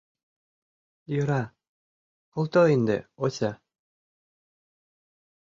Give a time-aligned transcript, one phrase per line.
[1.13, 1.43] Йӧра,
[2.33, 3.51] колто ынде, Ося.